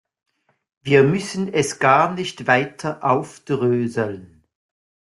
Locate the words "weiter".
2.47-3.03